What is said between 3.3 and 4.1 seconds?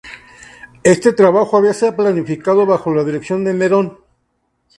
de Nerón.